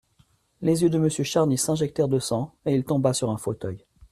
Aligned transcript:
Les 0.63 0.81
yeux 0.81 0.89
de 0.89 0.97
Monsieur 0.97 1.21
de 1.23 1.27
Charny 1.27 1.59
s'injectèrent 1.59 2.07
de 2.07 2.17
sang, 2.17 2.55
et 2.65 2.73
il 2.73 2.83
tomba 2.83 3.13
sur 3.13 3.29
un 3.29 3.37
fauteuil. 3.37 3.85